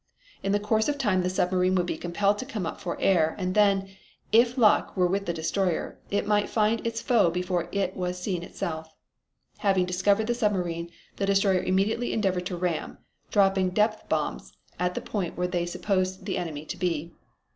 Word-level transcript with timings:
In 0.41 0.51
the 0.51 0.59
course 0.59 0.89
of 0.89 0.97
time 0.97 1.21
the 1.21 1.29
submarine 1.29 1.75
would 1.75 1.85
be 1.85 1.95
compelled 1.95 2.39
to 2.39 2.45
come 2.47 2.65
up 2.65 2.81
for 2.81 2.99
air, 2.99 3.35
and 3.37 3.53
then, 3.53 3.87
if 4.31 4.57
luck 4.57 4.97
were 4.97 5.05
with 5.05 5.27
the 5.27 5.31
destroyer, 5.31 5.99
it 6.09 6.25
might 6.25 6.49
find 6.49 6.81
its 6.87 6.99
foe 7.03 7.29
before 7.29 7.69
it 7.71 7.95
was 7.95 8.17
seen 8.19 8.41
itself. 8.41 8.95
Having 9.59 9.85
discovered 9.85 10.25
the 10.25 10.33
submarine 10.33 10.89
the 11.17 11.27
destroyer 11.27 11.61
immediately 11.61 12.13
endeavored 12.13 12.47
to 12.47 12.57
ram, 12.57 12.97
dropping 13.29 13.69
depth 13.69 14.09
bombs 14.09 14.53
at 14.79 14.95
the 14.95 15.01
point 15.01 15.37
where 15.37 15.45
they 15.47 15.67
supposed 15.67 16.25
the 16.25 16.35
enemy 16.39 16.65
to 16.65 16.77
be. 16.77 17.13